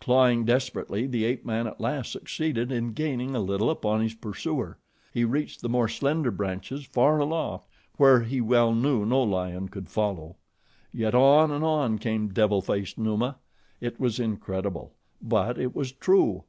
[0.00, 4.76] Clawing desperately, the ape man at last succeeded in gaining a little upon his pursuer.
[5.14, 9.88] He reached the more slender branches far aloft where he well knew no lion could
[9.88, 10.36] follow;
[10.92, 13.38] yet on and on came devil faced Numa.
[13.80, 16.44] It was incredible; but it was true.